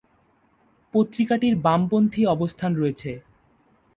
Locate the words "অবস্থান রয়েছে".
2.25-3.11